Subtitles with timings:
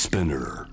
[0.00, 0.66] SPINEAR.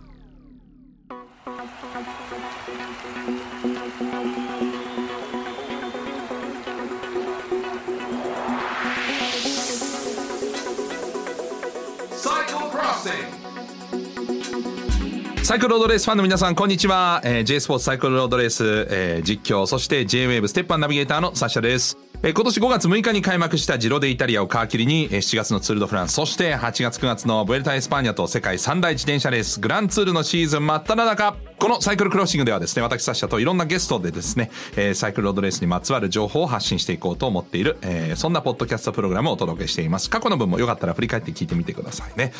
[15.43, 17.21] サイクルロードレースファンの皆さん、こんにちは。
[17.23, 21.97] えー、J SPORTS サイクルロードレース、えー、実況、そして J-Wave STEP ONE ナビゲーターのサッシャです。
[22.23, 31.35] 今年5月6日に開幕したジロデイタリアを皮切りに、え、7月のツールドフランス、そして8月9月のブエルタ・エスパーニャと世界三大自転車レース、グランツールのシーズン真っ只中。
[31.59, 34.51] このサイクルクロッシングではですね、私サッシャといろんなゲストでですね、
[34.95, 37.77] サイクルロードレースにまつわる情報を発信していこうと思っている、
[38.15, 40.09] そんなポッドキャストプログラムをお届けしています。
[40.09, 42.33] 過去の分もよかったら振り返って聞いてみてくださいね。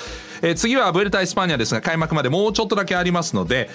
[0.56, 3.70] 次はブエルタ・エスパーニャですが、開幕までもうちょっとだけありますので、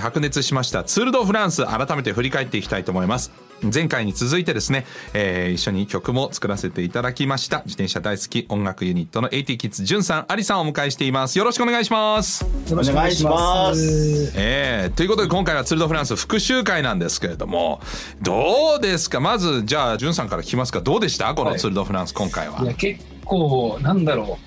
[0.00, 7.58] 白熱しましたツール・ド・フランス改めて振り返っていきたいと思います前回に続いてですね、えー、一緒に曲も作らせていただきました。
[7.64, 11.38] 自転車大好き音楽ユニットの AT キッズじゅんさんアリさんをお迎えしています。
[11.38, 12.44] よろしくお願いします。
[12.70, 14.32] よろしくお願いします。
[14.36, 17.80] えー、ということで今回はツール・ド・フランス復習会なんですけれども
[18.22, 19.20] どうですか？
[19.20, 20.80] まずじゃあじゅんさんから聞きますか。
[20.80, 21.34] どうでした？
[21.34, 22.62] このツール・ド・フランス、今回は。
[22.62, 24.38] いや結構なんだろ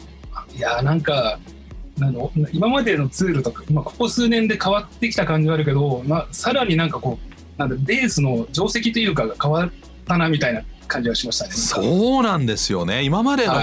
[0.54, 0.58] う。
[0.58, 1.40] いやなんか
[2.02, 9.70] あの今までのツールとか、まあ、ここ数年で変わってきた感じはあるけど、まあ、さらになんかこうなんだレースの定石というかが変わっ
[10.08, 11.52] たなみたいな感じはしましたね。
[11.52, 13.54] そうなんですよね今までの、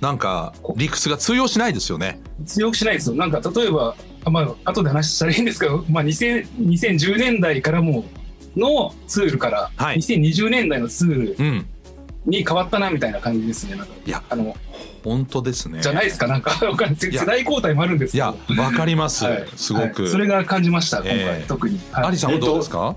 [0.00, 2.20] なんか理屈が通用しないですよね。
[2.46, 3.16] 強くしないですよ。
[3.16, 3.94] なんか例えば、
[4.26, 8.04] まあ後で話したらいいんですけど、まあ2000 2010年代からも
[8.56, 11.66] のツールから、はい2020年代のツールうん。
[12.26, 13.76] に変わったなみたいな感じですね。
[13.76, 14.54] なんかいやあの
[15.02, 15.80] 本当ですね。
[15.80, 16.26] じゃないですか。
[16.26, 18.62] なんか 世代交代もあるんですいやけど。
[18.62, 20.02] わかります、はいすごく。
[20.02, 21.80] はいそれが感じました今回、ええ特に。
[21.92, 22.94] はいアリさんはどうですか？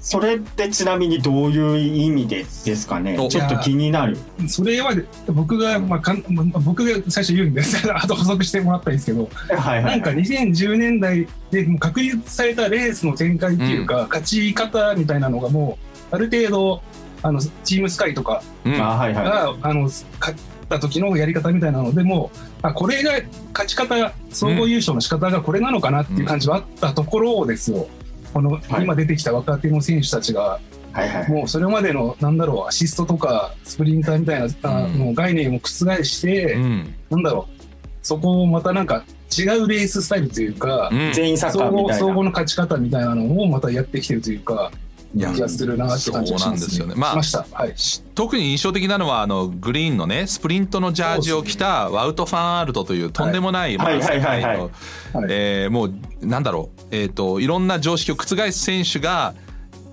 [0.00, 2.46] それってちなみにどういう意味でで
[2.76, 3.18] すかね？
[3.18, 4.16] おちょっと気になる。
[4.46, 4.92] それは
[5.28, 9.94] 僕が、まあ、かんまあ僕が最初言うんですあと補足してもらったらいいですけど、はいはい。
[9.94, 15.78] なんか2010年代でもう確立されたレースの展開っていうか、勝ち方みたいなのがも
[16.12, 16.82] うある程度
[17.22, 18.74] あのチームスカイとかうん。
[18.80, 20.38] あはいはが、あの勝っ
[20.68, 23.12] た時のやり方みたいなのでもうあこれが
[23.52, 27.88] 勝ち方総合優勝の仕方がこれなのかなっていう感じはあったところですよ。
[28.32, 30.60] このはい今出てきた若手の選手たちが
[30.94, 35.68] いはいはいもうそれまでのなんだろうアシストとかスプリンターみたいな、あうんもう概念を覆
[36.04, 36.94] して、うん。
[37.10, 37.62] なんだろう
[38.02, 39.04] そこをまたなんか
[39.36, 41.12] 違うレーススタイルというか、うん。
[41.12, 44.72] 全員サッカ総合ーみたいな総合の勝ち方みたいなのをまたやってきてるというか
[45.16, 46.94] 気がするなって感じがします,、そうなんですよね。
[46.96, 47.46] まあしました。
[47.52, 47.72] はい。
[47.76, 54.40] し特に印象的なのはあのグリーンのねスプリントのジャージを着たワウト・ファンアールトというとんでもない、まあはいはいはいはい。
[54.40, 55.26] 世界のはい。
[55.30, 56.82] えーもうなんだろう。
[56.90, 59.34] えっ、といろんな常識を覆す選手が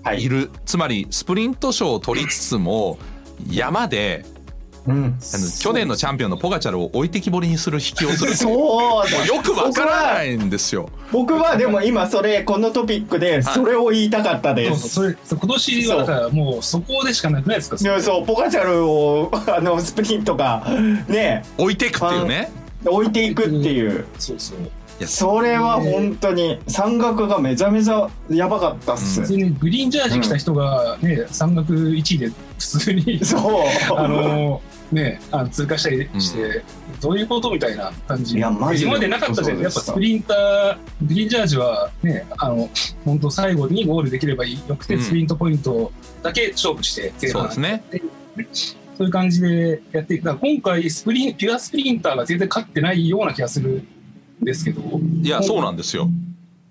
[0.02, 0.22] はい。
[0.22, 2.98] いる、つまりスプリント賞を取りつつも
[3.50, 4.24] 山で
[4.86, 5.04] うん。
[5.04, 8.34] あの去年のチャンピオンのポガチャルを置いてきぼりにする引きをする。
[8.36, 9.26] そうだ。
[9.26, 10.88] よくわからないんですよ。
[11.12, 17.76] 僕はでも今それこのトピックでそれを言いたかったでそうそうすそれそう今年はだからもうそこでしかなくないですか？
[17.80, 20.64] い やそうポカチャルをあのスプリントが
[21.08, 21.44] ね。
[21.58, 22.50] 置いていくっていうね。
[22.84, 24.04] 置いていくっていう。
[24.18, 24.58] そうそう。
[24.58, 24.62] い
[25.02, 33.62] やそれは本当に山岳がめちゃめちゃやばかったっす、普通にグリーンジャージ着た人がね、山岳1位で普通にそう。
[33.96, 34.62] あの
[34.92, 36.64] ね、あの通過したりして、
[37.00, 38.36] どういうことみたいな感じ。
[38.36, 38.86] いやマジで。
[38.86, 39.60] 今までなかったじゃん。
[39.60, 40.76] やっぱスプリンター、
[41.06, 42.70] グリーンジャージはね、あの、
[43.04, 45.02] 本当最後にゴールできればよくて、うん。
[45.02, 45.92] スプリントポイント
[46.22, 47.42] だけ勝負して、前半。
[47.42, 47.84] そうですね。
[48.96, 50.24] そういう感じでやっていく。
[50.24, 53.70] だから今回スプリン、ピュアスプリンターが全然勝ってないような気がする。
[53.70, 53.88] ん
[54.42, 54.82] ですけど。
[55.22, 56.08] いやそうなんですよ。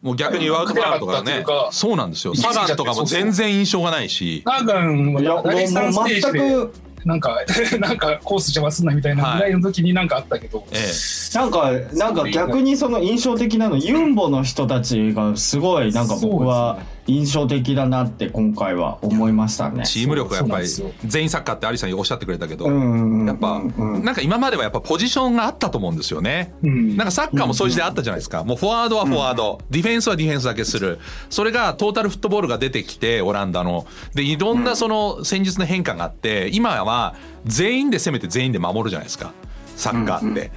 [0.01, 2.35] もう逆にワウト・ファンアールトとかねそうなんですよ。
[2.35, 4.43] サガンとかも全然印象がないし。
[4.45, 6.73] サガンは第3ステージで、く
[7.05, 7.37] なんか、
[7.79, 19.85] なんかコース邪魔すんなみたいなぐらいの時になんかあったけど、ええなんかなんか逆にその印象的なのユンボの人たちがすごいなんか僕は印象的だなって今回は思いましたね。
[19.85, 20.67] チーム力がやっぱり
[21.05, 26.53] 全員サッカーってアリさんおっしゃってくれたけど、うんやっぱうんなんか今まではやっぱポジションがあったと思うんですよね。
[26.63, 28.43] うんなんかサッカーもそういう時代あったじゃないですか。
[28.43, 30.99] もうフォワードはフォワード、ディフェンスはディフェンスだけする。
[31.29, 33.85] それがトータルフットボールが出てきて、オランダの。
[34.15, 37.15] で、いろんなその戦術の変化があって、今は
[37.45, 39.31] 全員で攻めて全員で守るじゃないですか。
[39.75, 40.51] サッカーって。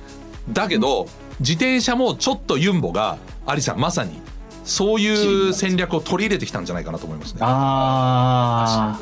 [0.51, 1.07] だけど、
[1.41, 4.21] 自転車もちょっとユンボが、アリさんまさに、
[4.69, 7.41] そういう戦略を取り入れてきたんじゃないかなと思いますね。
[7.43, 8.99] あ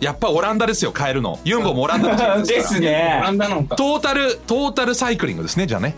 [0.00, 1.38] やっぱオランダですよ、変えるの。
[1.44, 2.80] ユンボもオランダのチームあです。
[2.80, 3.18] ね。
[3.20, 3.30] オラ。
[3.30, 3.76] ンダなのか。
[3.76, 5.96] トータル、トータルサイクリングですね、じゃあね。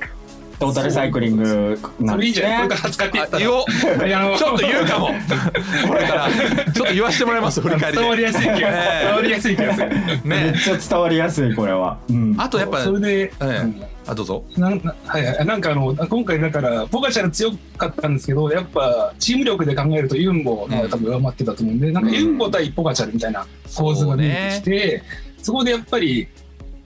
[0.58, 1.78] トータルサイクリング。
[2.00, 4.00] なんですそれいいじゃんこれねから使っていったらあ言おう。
[4.00, 5.08] はいあのちょっと言うかも。
[5.88, 6.28] これから。
[6.30, 8.02] ちょっと言わせてもらいます振り返りで。
[8.02, 8.68] 伝わりやすい気がする。
[8.68, 9.04] ええ。
[9.04, 9.90] 伝わりやすい気がする。
[10.24, 13.46] めっねちゃ伝わりやすいこれは、うん、あとやっぱそれで、ええ。
[13.46, 14.44] うんあどうぞ。
[14.56, 25.02] なんなはいはい、なんかあの今回だからポガチャル強かったんですけどやっぱチーム力で考えるとユンボが多分上回ってたと思うんで、なんかユンボ対ポガチャルみたいな構図が見えてきて
[25.42, 26.28] そ,、こでやっぱり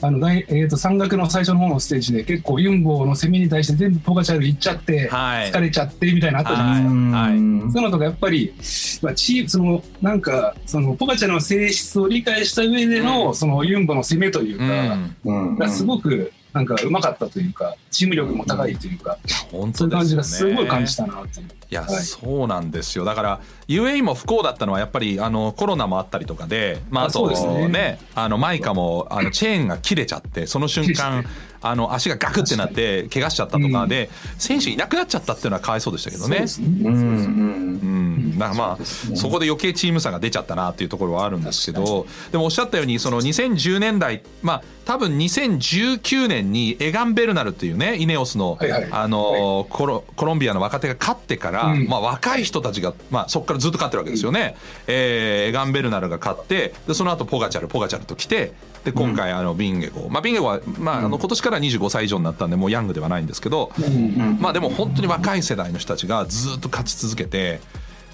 [0.01, 5.51] あの第、えー、と山岳の最初の方のステージで結構ユンボの攻めに対して全部ポガチャル行っちゃって、はい。
[5.51, 6.91] 疲れちゃってみたいなのあったじゃないですか。
[6.91, 7.73] うんはい。
[7.73, 8.55] そういうのとかやっぱり、
[9.03, 15.17] まあ、チームそのなんかそのポガチャルの性質を理解した上での、そのユンボの攻めといううか、ん。
[15.25, 15.59] うん。
[15.59, 19.19] がすごくなんかうまかったというかチーム力も高いというか、
[19.53, 21.47] 本そういう感じがすごい感じたなっていう。
[21.71, 22.03] いや、はい。
[22.03, 23.05] そうなんですよ。
[23.05, 27.69] だから UAE も不幸だったのはやっぱりあのコロナもあったりとかで、まあ、ああそうとですね。
[27.69, 31.25] ねあのマイカもあのチェーンが切れちゃってその瞬間
[31.61, 36.37] あの足がガクってなって怪我しちゃったとかで、選手いなくなっちゃったっていうのはかわいそうでしたけどね。
[36.37, 36.49] そうで。
[36.49, 36.67] すね。
[36.85, 36.95] うん。
[36.95, 37.99] うん。
[38.29, 48.89] うん、だからまあそこで余計チーム差が出ちゃったなっていうところはあるんですけどでもおっしゃったようにその2010年代まあ多分2019年にエガン・ベルナルっていうねイネオスの、はいはい。
[48.91, 51.87] あのコロコロンビアの若手が勝ってから、うん。
[51.89, 54.57] まあ、若い人たちが、まあ、そこからずっと勝ってるわけですよね、
[54.87, 58.53] えーエガン・ベルナルが勝ってでその後ポガチャルポガチャルと来て
[58.85, 64.39] で今回あのビンゲゴ、まあ、ビンゲゴは、まあ、あの今年から25歳以上になったんでもうヤングではないんですけど、うん。
[64.41, 67.61] まあでも本当に若い世代の人たちがずっと勝ち続けて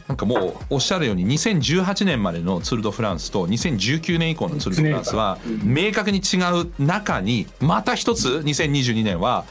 [0.08, 9.44] なんかもうおっしゃるように2018年までのツール・ド・フランスと2019年以降のツール・ド・フランスは明確に違う中にまた一つ2022年は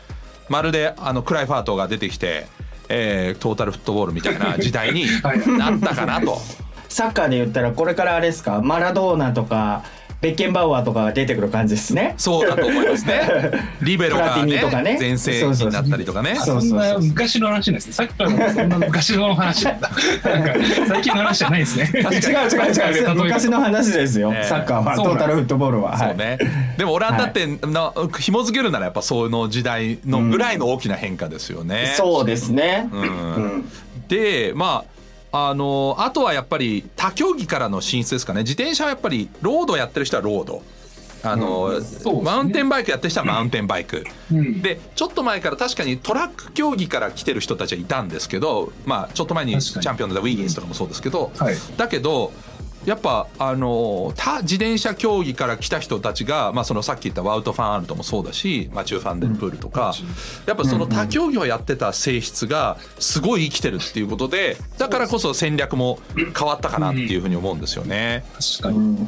[0.50, 2.48] まるであのクライファートが出てきて、
[2.90, 5.06] えートータルフットボールみたいな時代に
[5.58, 6.38] なったかなと。
[6.90, 9.84] サッカーで言ったらこれからあれですかマラドーナとか
[10.24, 12.14] ベッケンバウアーとかが出てくる感じですね。
[12.16, 13.52] そうだと思いますね。
[13.84, 14.98] リベロがねとかね。
[14.98, 16.36] 前世になったりとかね。
[16.36, 17.94] そうそんな昔の話なんですね。
[17.94, 19.92] さっきからそんな昔の話なんだ。
[20.24, 20.54] なんか
[20.88, 21.92] 最近の話じゃないですね。
[21.94, 23.16] 違う違う違う。
[23.16, 24.48] 昔の話ですよ、ええ。
[24.48, 25.92] サッカーはトータルフットボールは。
[25.92, 26.00] はい。
[26.08, 26.38] そうね、
[26.78, 31.96] でもオランダってな紐付けるならやっぱその時代のぐらいの大きな変化ですよね。
[31.98, 32.88] そうですね。
[32.94, 33.06] うんう
[33.58, 33.70] ん。
[34.08, 34.93] でまあ
[35.36, 38.42] あのあとはやっぱり他競技からの進出ですかね。
[38.42, 40.62] 自転車はやっぱりロードやってる人はロード。
[41.26, 42.22] あの、そうですね。
[42.22, 44.62] マウンテンバイクやってる人はマウンテンバイク、うん。
[44.62, 51.56] でちょっと前から確かにトラック競技から来てる人たちはいたんですけど、まあ、ちょっと前にチャンピオンだったウィギンスとかもそうですけど、はい。
[51.78, 52.32] だけど
[52.86, 59.94] やっぱあの他自転車競技から来た人たちが、まあ、そのさっき言ったワウト・ファン・アルトもそうだしマチュー・ファンデルプールとか、
[60.46, 68.26] やっぱその他競技をやってた性質がすごい生きてるっていうことでだからこそ戦略も変わったかなっていうふうに思うんですよね。
[68.60, 68.78] 確かに。
[68.78, 69.06] うん。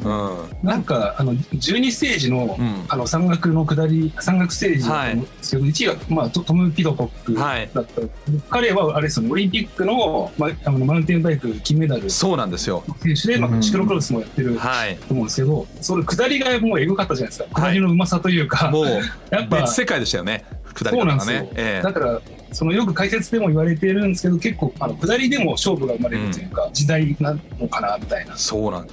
[0.64, 2.86] なんかあの12ステージの,、うん。
[2.88, 8.02] あの山岳の下り山岳ステージだと思うんですけど、1位は、まあ、トトム・ピドコックはいだった、
[8.50, 12.02] 彼はあれですよねオリンピックの,、まあ、あのマウンテンバイク金メダル。
[12.02, 12.84] 選そうなんですよ。
[13.04, 14.96] 手で、まあ、シクロクロスもやってるはい。
[14.98, 17.62] と思うんですけど、それ下りがもうエグかったじゃないですか。
[17.62, 18.86] 下りのうまさというか、もう
[19.32, 20.46] やっぱ別世界でしたよね。
[20.74, 21.50] 下りがね。
[21.56, 21.84] ええ。
[21.84, 22.22] だから
[22.52, 28.38] そのよく解説でも言われてるんですけど結構あの下りでも勝負が生まれるというか、時代なのかなみたいな。
[28.38, 28.88] そうなん。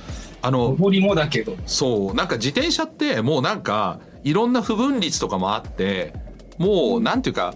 [0.44, 1.56] あの上りもだけど。
[1.66, 2.14] そう。
[2.14, 6.12] なんか自転車ってもうなんかいろんな不分率とかもあって
[6.58, 7.54] もうなんていうか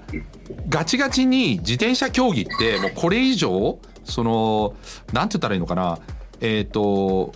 [0.69, 4.75] ガチガチに自転車競技ってもうこれ以上その
[5.13, 5.99] なんて言ったらいいのかな
[6.41, 7.33] えっ、と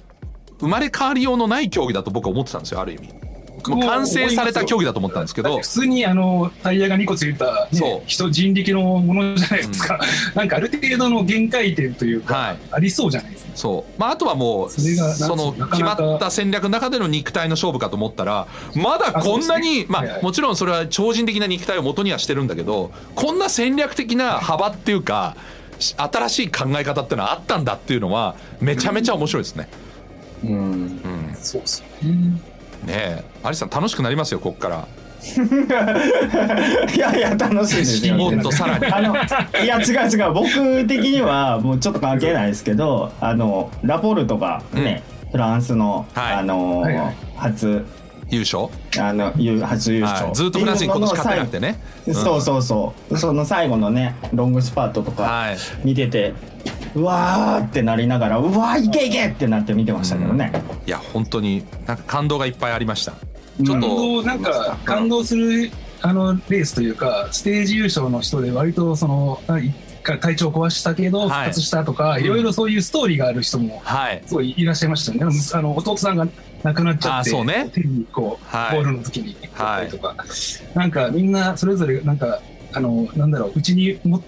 [0.61, 3.31] 生まれ変わりようのない競技だと僕は思ってたんですよある意味。
[3.69, 5.59] もう完成された競技だと思ったんですけど。
[5.59, 7.89] 普通にあのタイヤが2個ついた、そう。
[7.91, 10.01] ね、人人力のものじゃないですか、
[10.35, 12.59] なんかある程度の限界点というか、はい。
[12.71, 13.51] ありそうじゃないですか。
[13.55, 14.01] そう。
[14.01, 20.11] まあ、あとはもうその決まった戦略の中での肉体の勝負かと思ったらまだこんなに、ねまあはい。
[20.13, 29.69] はいもちろんそれは超人的な肉体を元にはしてるんだけどこんな戦略的な幅っていうかし新しい考え方っていうのはあったんだっていうのはめちゃめちゃ面白いですね。
[30.45, 30.53] うん。
[30.53, 32.15] うん、そうですよね。
[32.85, 33.25] ねえ。
[33.43, 34.87] アリさん楽しくなりますよこっから。
[36.95, 38.17] いやいや楽しいですよ。
[38.17, 38.87] もっとさらに。
[38.87, 39.15] あの
[39.63, 40.33] いや違う違う。
[40.33, 46.35] 僕的にはもうちょっと関係ないですけどあのラポルトがね、フランスの、はい。
[46.35, 47.17] あの、はいはい。
[47.37, 47.85] 初
[48.31, 48.69] 優勝、
[48.99, 51.81] あのゆ初優勝、はい、ずっとフランスに今年勝ってなくてね。
[52.13, 53.19] そうそうそう。
[53.19, 55.57] その最後のねロングスパートとかはい。
[55.85, 56.35] 見てて、
[56.95, 60.53] うわーってなりながらうわーいけいけってなって見てましたけどね、
[60.87, 63.13] いや本当になんか感動がいっぱいありました。
[63.13, 63.21] ちょっ
[63.59, 65.71] うんと、感動なんか感動する
[66.03, 69.43] あのレースというかステージ優勝の人で割とその
[70.03, 71.29] 体調壊したけどはい。
[71.29, 74.23] 復活したとか、い、ろいろそういうストーリーがある人もはい。
[74.25, 75.37] すごいいらっしゃいましたよね。
[75.53, 76.27] あの弟さんが
[76.63, 77.71] 亡くなっちゃってあそうね。
[77.73, 78.77] 手にこう、はい。
[78.77, 80.15] ボールの時にやったりとか、
[80.75, 82.41] なんかみんなそれぞれなんか
[82.73, 84.23] あのなんだろううちにも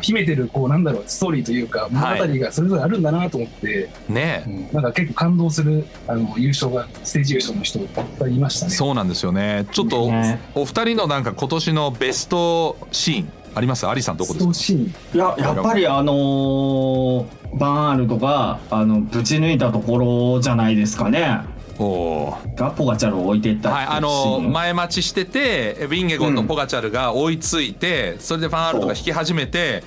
[0.00, 4.70] 秘めてるこうなんだろうストーリーというか物語がそれぞれあるんだなと思って、ね。
[4.72, 8.72] なんか結構感動するあの優勝がステージ優勝の人いっぱいいましたね。
[8.72, 9.66] そうなんですよね。
[9.72, 10.40] ちょっとね。
[10.54, 13.86] お二人のなんか今年のベストシーンあります？
[13.86, 14.54] アリさんどこですか？
[14.54, 14.94] シーン。
[15.14, 21.40] いややっぱりあのーバンアールとかあのぶち抜いたところじゃないですかね
[21.78, 22.54] おー。
[22.54, 29.82] がポガチャルを置いていったはい、あの前待ちしててビンゲゴンとポガチャルが追いついて、それでファンアルトが引き始めて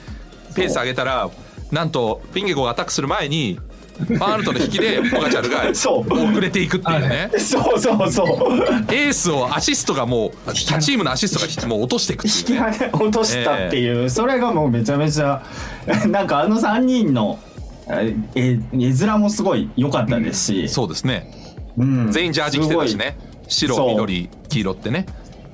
[0.55, 1.29] ペース上げたら
[1.71, 3.59] なんとビンゲゴンがアタックする前に
[3.97, 6.13] ファンアルトの引きでポガチャルが そう。
[6.13, 7.31] 遅れていくっていうね。
[7.37, 8.27] そうそうそう。
[8.93, 12.77] エースをアシストがもう他チームのアシストがもう落としていくって引きいうね。
[12.91, 15.41] 金落としたっていう、それがもうめちゃめちゃ
[16.07, 17.39] なんかあの3人の
[17.87, 21.31] ええ絵面もすごい良かったですし、そうですね
[21.77, 22.12] うん。
[22.12, 23.17] 全員ジャージ着てたしね。
[23.48, 25.05] 白緑黄色ってね。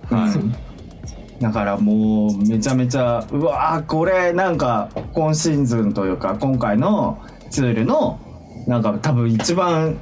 [0.09, 1.41] はい。
[1.41, 8.19] だからもうめちゃめちゃうわーこれなんか今シーズンというか今回のツールの
[8.67, 9.99] なんか多分一番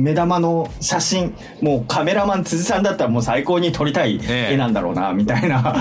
[0.00, 5.74] 目玉の写真もうカメラマン辻さんだったらもう最高に撮りたいええ絵なんだろうなみたいな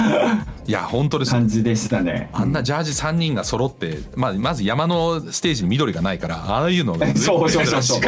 [0.65, 2.29] いや本当です感じでしたね。
[2.31, 8.01] あんなジャージ3人が揃って、まあ、まず山のステージに緑がないからああいうのが そうそうそうそう。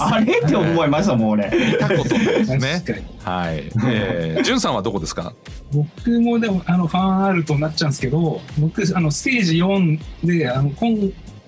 [0.00, 1.50] あれって思いましたもん俺。
[1.72, 3.56] 見たことないですね確かにはい。
[3.86, 5.32] えー、じゅんさんはどこですか？
[5.72, 10.98] 僕もでもあのファンアルトになっちゃうんですけど僕あのステージ4であの今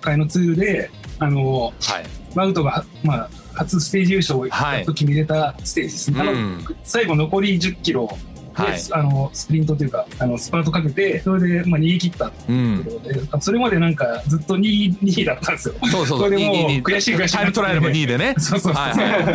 [0.00, 2.04] 回のツールであのはい。
[2.36, 8.08] マウトが、まあ、初ステージ優勝をやっと決めれたステージですね、あのうん最後残り1 0キロ
[8.56, 12.84] で、はいあのスプリントというかあのスパートかけてそれで、まあ、逃げ切ったってうん。
[12.84, 15.74] ことで、それまでなんかずっと2位 2, 位だったんですよ。
[15.82, 18.34] そうそうそれでもう2位悔しい悔しいタイムトライアルも2位でね。
[18.38, 19.32] そうそうそうはいは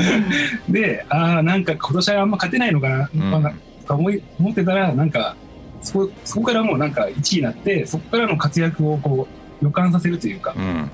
[0.70, 0.72] い。
[0.72, 3.54] でああなんか今年はあんま勝てないのかな、うんまあ
[3.88, 5.36] と思い思ってたらなんか
[5.82, 9.28] そこそこからもうなんか1位になってそこからの活躍をこ
[9.62, 10.90] う予感させるというか、うん。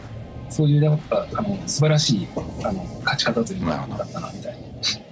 [0.50, 2.28] そういうやっぱあの素晴らしい
[2.64, 4.60] あの勝ち方というかだったなみたいな。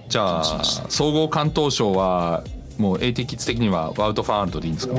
[0.08, 2.44] じゃあ総合関東賞は
[2.78, 2.98] もう
[3.36, 4.94] ッズ的にはワウトファンアルトでいいんですか？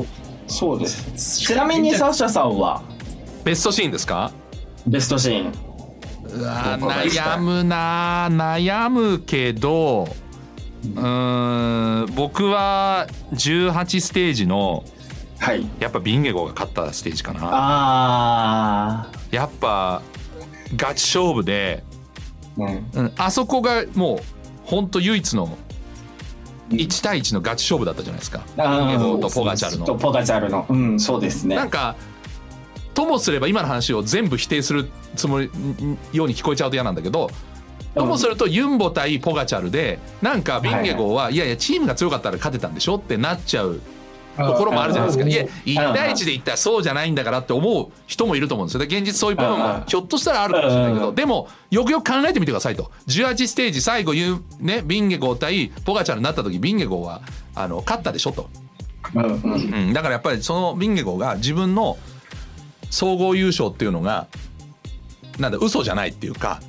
[0.47, 1.39] そうです。
[1.39, 2.81] ちなみにサッシャさんは？
[3.43, 4.31] ベストシーンですか？
[4.85, 5.53] ベストシーン。
[6.27, 10.09] 悩むな悩むけど
[10.83, 14.83] うーん僕は18ステージの
[15.39, 15.65] はい。
[15.79, 20.01] やっぱビンゲゴが勝ったステージかなあやっぱ
[20.75, 22.63] ガチ勝負で、ー。
[22.63, 23.05] うん。
[23.05, 24.19] うん、あそこがもう
[24.63, 25.57] 本当唯一の
[26.69, 30.65] 1対1のガチ勝負だったじゃないですかビンゲゴとポガチャルのとポガチャルの。
[30.67, 31.55] うん、そうですね。
[31.55, 31.95] なんか
[32.93, 35.51] ともすれば今の話を全部否定するつもり
[36.13, 37.29] ように聞こえちゃうと嫌なんだけど
[37.93, 43.81] ともするとユンボ対ポガチャルでなんかビンゲゴはいやいやチームが強かったら勝てたんでしょってなっちゃう
[44.37, 45.27] ところもあるじゃないですか。
[45.27, 48.85] いや1対1で言ったらそうじゃないんだからって思う人もいると思うんですよ。
[48.85, 52.91] で現実そういう部分もひょっとしたらあるかもしれないけどでもよくよく考えてみてくださいと。
[53.07, 54.13] 18ステージ最後
[54.59, 57.21] ねビンゲゴ対ポガチャルになった時ビンゲゴは
[57.55, 58.49] あの勝ったでしょと。
[59.15, 59.23] うん。
[59.23, 59.53] うん。
[59.53, 59.57] う
[59.91, 61.97] ん、だからやっぱりそのビンゲゴが自分の
[62.89, 64.27] 総合優勝っていうのが
[65.39, 66.61] なんだ嘘じゃないっていうか、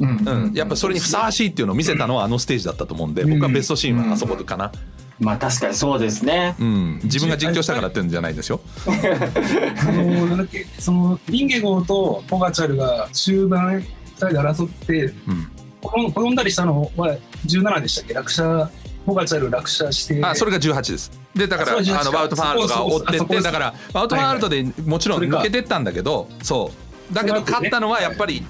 [0.00, 0.28] うん。
[0.28, 4.72] うん、やっぱそれにふさわしいっていうのを見せたのはあのステージだったと思うんで僕はベストシーンはあそこかな、
[5.20, 6.56] まあ確かにそうですね。
[6.58, 8.60] うん、自分が実況したからっていうんじゃないですよ。
[8.86, 13.84] あのなんだっけそのリンゲゴーとポガチャルが終盤2
[14.16, 15.48] 人で争ってうん。
[15.82, 18.14] 転んだりしたのは17でしたっけ？
[18.14, 18.70] 落車
[19.06, 20.22] ポガチャル落車して。
[20.24, 21.10] あそれが18です。
[21.34, 26.70] でだからあそう18あのワウトファンアールトが追ってってだからワウトファンアールトでもちろん抜けてったんだけどそ
[27.10, 27.14] う。
[27.14, 28.44] だけど勝ったのはやっぱり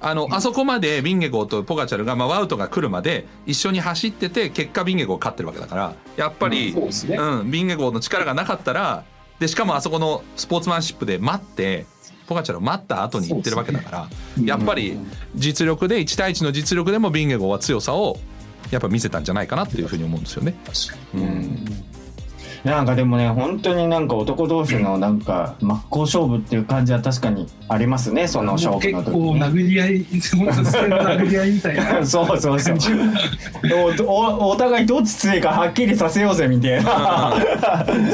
[0.00, 9.04] あのあそこまでビンゲゴーとポガチャルが、まあ、ワウトが来るまで一緒に走ってて結果ビンゲゴー勝ってるわけだからやっぱり、そうん、ビンゲゴーの力がなかったら
[9.38, 11.86] でしかもあそこのスポーツマンシップで待って
[12.26, 14.08] ポガチャルを待った後に行ってるわけだから、
[14.44, 14.98] やっぱり
[15.36, 18.18] 実力で1対1の実力でもビンゲゴーは強さを
[18.72, 20.54] やっぱ見せたんじゃないかなっていうふうに思うんですよね。
[20.64, 21.84] 確かにうん
[22.66, 29.12] なんかでもね本当になんか男同士のなんか真っ向勝負っていう感じは確かにありますねその勝負結の時。
[29.12, 29.46] 構にね。
[29.46, 32.04] 殴り合い殴り合いみたいな。
[32.04, 32.76] そうそうそう。
[34.06, 37.36] おおお互いどっち強いかはっきりさせようぜみたいな。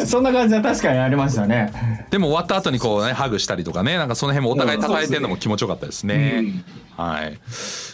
[0.06, 2.06] そんな感じは確かにありましたね。
[2.10, 6.44] でも終わった後にこうねハグしたりとかねなんかその辺もお互い叩いてるのも気持ちよかったですね。
[6.96, 7.38] はい。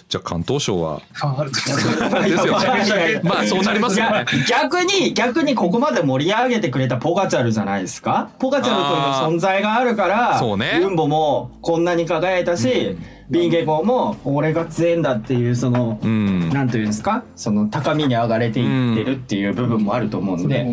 [0.09, 1.03] じゃあ関東賞は。
[1.13, 2.59] ファンあるとですよ
[2.97, 3.21] ね。
[3.23, 4.25] まあそうなりますよね。
[4.49, 8.31] 逆に逆にここまで盛り上げてくれたポガチャルじゃないですか？
[8.39, 10.79] ポガチャルという存在があるからそうね。
[10.81, 12.97] ユンボもこんなに輝いたし、
[13.29, 16.49] ビンゲゴも俺が強いんだっていうその、うん。
[16.49, 17.25] なんていうんですか？
[17.37, 20.69] その高みに上がれていってるっていう部分もあると思うんで、う。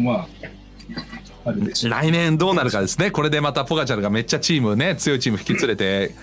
[1.89, 3.11] 来年どうなるかですね。
[3.11, 6.15] これでまたポガチャルがめっちゃチームね強いチーム引き連れて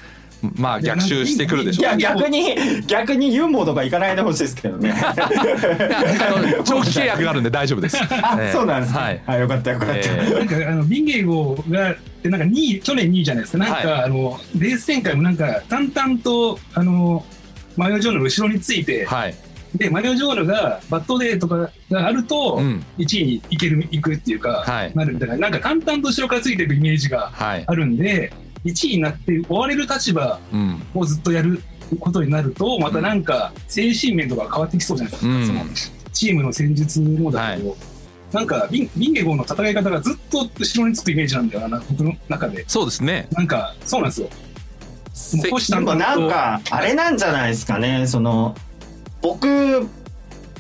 [0.56, 2.56] まあ逆襲してくるでしょういや逆に
[2.86, 4.92] 逆にユンボとか行かないでほしいですけどね。
[4.92, 5.14] あ
[6.36, 7.96] の長期契約があるんで大丈夫です。
[7.98, 8.98] あ、ええそうなんですね。
[8.98, 9.94] ははいい、よかったよかった。
[9.94, 13.58] ええなんかあのビンゲゴがでなんか2位去年2位じゃないですか。
[13.58, 17.24] なんか、はいあのレース展開もなんか淡々とあの
[17.76, 19.34] マヨジョーヌの後ろについて、はい。
[19.74, 27.64] でマヨジョーヌがバットデーとかがあるとうん1位に行ける行くっていうか、はいなるみたいななんか淡々と後ろからついていくイメージがはい。
[27.66, 28.32] あるんで
[28.64, 30.82] 1位になって追われる立場うん。
[30.94, 31.62] をずっとやる
[32.00, 35.46] ことになるとまたなんか精神面とか変わってきそうじゃないですか、うん。
[35.46, 35.64] その
[36.12, 37.76] チームの戦術もだけど、
[38.32, 42.64] なんかビンビンゲゴの戦い方がずっと後ろにつくイメージなんだよな僕の中で。
[42.68, 43.28] そうですね。
[43.32, 44.28] なんかそうなんですよ。
[45.80, 48.06] もなんかあれなんじゃないですかね。
[48.06, 48.54] その
[49.20, 49.86] 僕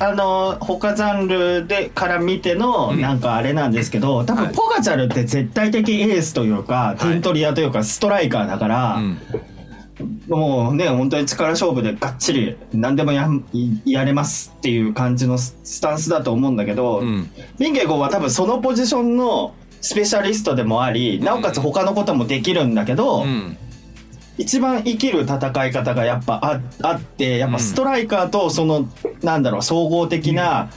[0.02, 9.18] あの他ジャンルでから見てのうんなんかあれなんですけど、多はい分ポガチャルって絶対的エースというか、い点取り屋というかストライカーだから、うん。
[10.28, 13.28] もうね本当に力勝負でがっちり何でもや
[13.84, 17.30] やれますっていう感じのススタンスだと思うんだけど、うん。
[17.60, 23.56] ビンゲゴは多分そのポジションのスペシャリストでもありなおかつ他のこともできるんだけど、うん。
[24.38, 28.88] 一番生きる戦い方がやっぱああってやっぱストライカーとその、
[29.22, 30.70] なんだろう総合的な、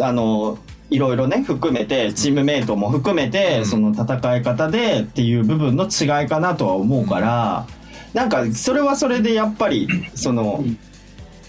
[0.00, 0.58] あの
[0.90, 3.66] いろいろね含めてチームメイトも含めて、うん。
[3.66, 7.66] その戦い方でっていう部分の違いかなとは思うから、
[8.14, 10.64] なんかそれはそれでやっぱりその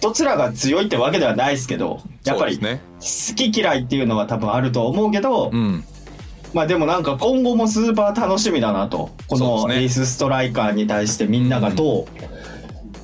[0.01, 2.59] どちらが強いってわけではないですけどやっぱり。
[2.59, 5.83] 好き嫌いっていうのは多分あると思うけど、うん。
[6.53, 9.11] まあでもなんか今後もスーパー楽しみだなと。
[9.27, 12.07] このエースストライカーに対してみんながど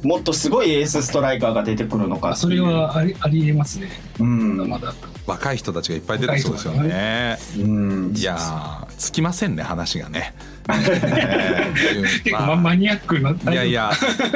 [0.03, 2.60] う、もっとすごいエースストライカーが出てくるのかあそれ。
[2.60, 4.57] はありありえますねうん。
[4.57, 4.93] まだまだ
[5.27, 7.38] 若い人たちがいっぱい出てきそうですよね。
[7.60, 8.13] うん。
[8.15, 10.34] いやー、つきませんね、話がね。
[12.62, 13.91] マニアックないやいや、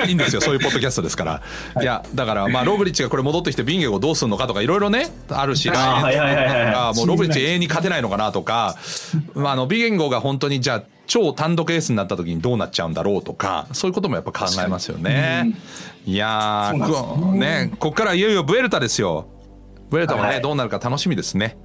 [0.07, 1.41] いいんですよ、そういうポッドキャストですから。
[1.81, 1.86] い。
[1.86, 8.75] や、だから、まあ、ロブリッチがこれ戻ってきて、ビンゲゴどうするのかとか、いろいろね、あるし、あもうロブリッチ永遠に勝てないのかなとか、
[9.36, 15.54] まあ、あの、ビンゲゴが本当に、じゃあ、超単独エースになった時にどうなっちゃうんだろうとか、そういうこともやっぱ考えますよね。
[16.06, 19.28] いやそうなんですー、よこね、こっからいよいよブエルタですよ。
[19.89, 20.41] ブエルタもね、はい。
[20.41, 21.58] どうなるか楽しみですね。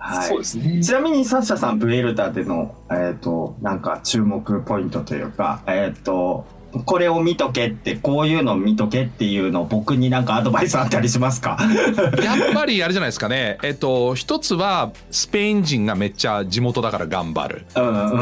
[0.00, 6.46] はいそうですねちなみにサッシャさん、ブエルタでの、えっ、と、なんか注目ポイントというか、えっ、と、
[6.86, 11.58] これを見とけって、こういうの見とけっていうのを僕になんかアドバイスあったりしますか？
[12.22, 13.58] やっぱりあれじゃないですかね。
[13.62, 17.66] えっと、一つは、スペイン人がめっちゃ地元だから頑張る。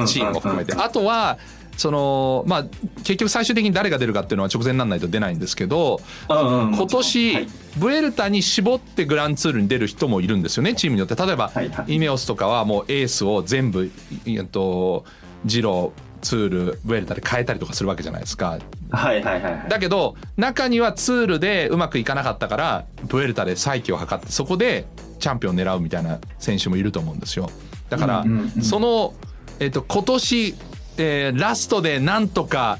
[0.06, 0.74] チームも含めて。
[0.74, 1.38] あとは、
[1.78, 2.64] その、まあ、
[2.98, 11.14] 結局最終的に誰が出るかっていうのは直前にならないと出ないんですけど、うんうん今年、はいブエルタに絞ってグランツールに出る人もいるんですよね、チームによって。
[11.14, 13.84] 例えば、はいはいイネオスとかはもうエースを全部、
[14.26, 15.04] いえっと、
[15.44, 18.58] ジロー、ツール、ブエルタで変えたりとかするわけじゃないですか。
[18.90, 19.68] はいはいはいはい。
[19.68, 24.86] だけど中にはツールでうまくいかなかったからブエルタで再起を図ってそこで
[25.20, 27.50] チャンピオンを狙うみたいな選手もいると思うんですよ
[27.90, 29.14] だから、うんうんうんその、
[29.60, 30.54] えっと今年、
[30.98, 32.78] えーラストでなんとか、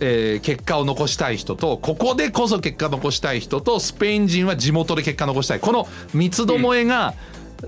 [0.00, 5.60] えー結果を残したい人とここでこそ結果残したい人とスペイン人は地元で結果残したい。
[5.60, 7.14] この三つどもえが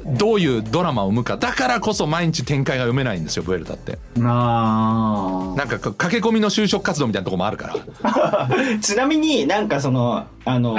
[0.05, 1.37] どういうドラマを生むか。
[1.37, 3.99] だからこそ毎日展開が読めないんですよブエルタって。
[4.19, 5.55] あ。
[5.57, 8.49] なんか駆け込みの就職活動みたいなとこもあるから。
[8.49, 10.79] ー ちなみになんかそのあの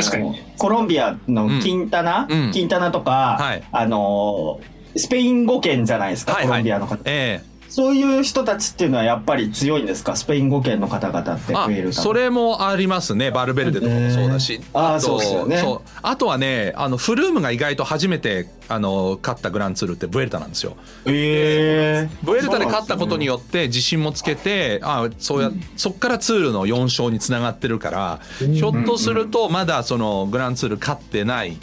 [0.58, 2.52] コロンビアのキンタナ、うんうん。
[2.52, 3.64] キンタナとか、はい。
[3.72, 4.60] あの
[4.96, 6.48] スペイン語圏じゃないですか、はいはい。
[6.50, 6.96] コロンビアの方。
[7.06, 10.16] ええそういう人たちっていうのはやっぱり強いんですか？
[10.16, 13.30] スペイン語圏の方々ってあ増えるそれもありますね。
[13.30, 15.64] バルベルデとかもそうだし、えーあーとそうですよね。
[16.02, 20.76] あとはねあのフルームが意外と初めてあの勝ったグランツールってブエルタなんですよ。
[21.06, 31.58] ええブエルタで勝ったことによって自信もつけてあそうやそっからツールの4勝につながってるからひょっとするとまだそのグランツール勝ってない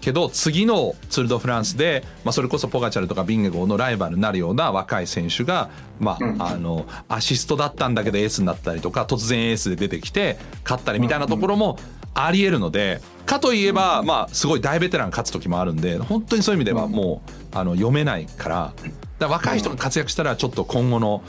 [0.00, 11.78] けど次のツール・ド・フランスで、まあ、それこそポガチャルとかビンゲゴーのライバルになるような若い選手が、まあ、あのアシストだったんだけどエースになったりとか突然エースで出てきて勝ったりみたいなところも
[12.14, 18.72] ありえるのでかといえば、まあ、すごい大ベテラン勝つ時もあるんで本当にそういう意味ではもうあの読めないから
[19.18, 21.22] だ若い人が活躍したらちょっと今後の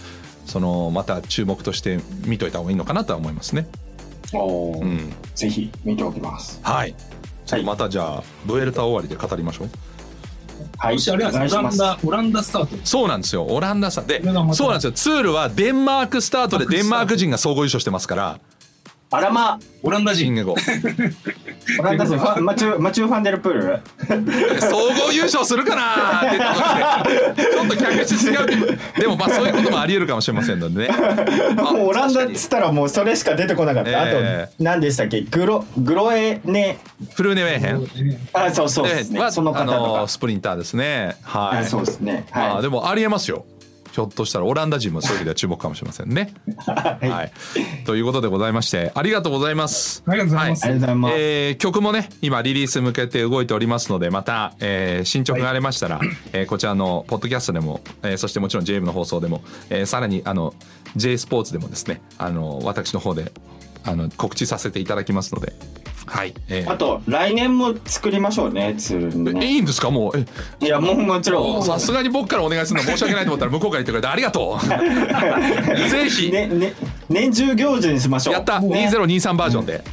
[0.45, 3.67] そのまた注目として見といた方がいいのかなとは思いますね。
[4.34, 4.82] おー。
[4.82, 6.60] うん、ぜひ見ておきます。
[6.63, 6.95] はい
[7.49, 9.69] ちょっとまたじゃあブエルタ終わりで語りましょう。
[10.77, 10.97] はい。
[11.09, 11.29] オラ
[11.69, 12.85] ンダオランダスタート。
[12.85, 13.45] そうなんですよ。
[13.45, 14.55] オランダさでこれがまた。
[14.55, 14.91] そうなんですよ。
[14.91, 18.39] ツールはデンマークスタートでデンマーク人が総合優勝してますから。
[19.12, 19.59] あらま。
[19.81, 20.35] オランダ人
[21.77, 23.82] オランダ人ファンマチューマチュー・ファンデルプール。
[24.62, 24.77] 総
[25.08, 28.65] 合優勝するかなって言った時でちょっと客室違う気も
[28.97, 30.89] でもまあそういうこともあり得るかもしれませんのでね。
[31.58, 35.21] あもうオランダっつったらもうそれしか出てこなかった、えあと何でしたっけ？
[35.21, 36.77] グログロエネ。
[37.13, 37.88] フルーネウェーヘン。
[38.34, 39.19] あそうそうですね。
[39.19, 41.17] はその方のかスプリンターですね。
[41.21, 42.25] はい、はいそうですね。
[42.32, 43.45] あはでもありえますよ
[43.99, 46.33] ひょっとしたらオランダ人もそういう意味では注目かもしれませんね。
[47.01, 47.31] い、はい、
[47.85, 50.03] ということでございましてありがとうございます。
[50.07, 50.63] ありがとうございます。
[50.63, 55.99] ありがとうございます、えー曲もね今リリース向けて動いておりますのでまた、えー進捗がありましたら、
[56.31, 60.53] えーこちらのポッドキャストでも、えーそしてもちろん JM の放送でも、えーさらにあの
[60.95, 63.33] J スポーツでもですねあの私の方で
[63.83, 65.51] あの告知させていただきますので
[66.09, 69.89] はい、えーあと来年も作りましょうねツールいいんですか？
[69.91, 70.25] もうえ。
[70.65, 71.63] いやもうもちろん。
[71.65, 74.67] さすがに僕からお願いするのは申し訳ないと思ったら向こうから言ってくれてありがとう。
[75.89, 76.31] ぜひ。
[76.31, 76.73] ねね
[77.09, 78.33] 年中行事にしましょう。
[78.33, 78.59] やった。
[78.59, 78.89] ね。
[78.91, 79.83] 2023バージョンで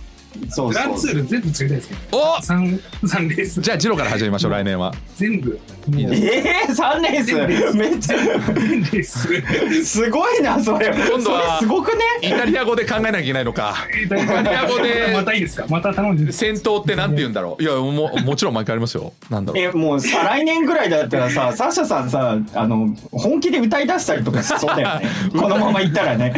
[0.51, 2.19] そうグランツそうール全部作りたいですけど。
[2.19, 2.43] お！
[2.43, 3.61] 三三レース。
[3.61, 4.93] じゃあジロから始めましょう来年は。
[5.17, 5.51] 全部。
[5.89, 6.27] もういいです。
[6.27, 7.77] えー、3レース？
[7.77, 8.17] めっちゃ。
[8.19, 9.85] 全レース。
[9.85, 10.89] すごいなそれ。
[10.89, 12.03] 今度はすごくね？
[12.23, 13.75] イタリア語で考えなきゃいけないのか。
[14.05, 15.67] イタリア語でまたいいですか？
[15.69, 16.33] また頼んで。
[16.33, 17.63] 戦闘ってなんて言うんだろう。
[17.63, 19.13] いやももちろん毎回ありますよ。
[19.31, 19.63] なんだろう。
[19.63, 25.07] えもう再来年ぐらいだったらさ サッシャさんさあの本気で歌い出したりとかしそうだよね。
[25.39, 26.35] このままいったらね。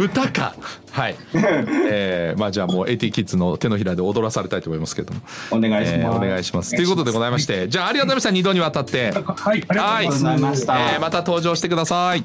[0.00, 0.54] 歌か
[0.96, 1.16] はい。
[1.90, 6.74] えー、まあじゃあもう AT キッズの手のひらで踊らされたいと思いますけれども、お願いしえーます、お願いします。
[6.74, 8.48] ということでございましてじゃあありがとうございました。
[8.48, 10.66] 2度にわたって、はい、ありがとうございます。
[10.66, 10.80] はい。
[10.94, 12.24] えーまた登場してください。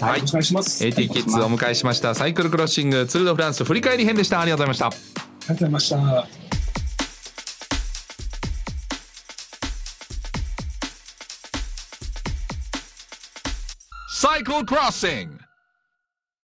[0.00, 0.82] はいお願いします。
[0.82, 2.14] あり AT キッズをお迎えしました。
[2.14, 4.40] サイクルクロッシングツール・ド・フランス振り返り編でした。
[4.40, 5.20] ありがとうございました。
[5.52, 6.40] がとうございました。
[14.08, 15.49] Cycle Crossing